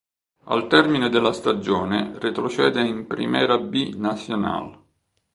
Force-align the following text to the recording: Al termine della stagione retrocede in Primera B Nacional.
Al 0.45 0.65
termine 0.65 1.09
della 1.09 1.31
stagione 1.31 2.17
retrocede 2.17 2.81
in 2.81 3.05
Primera 3.05 3.59
B 3.59 3.93
Nacional. 3.97 4.79